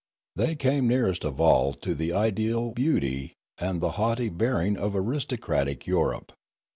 [0.35, 5.85] They came nearest of all to the ideal beauty and the haughty bearing of aristocratic
[5.85, 6.33] Europe.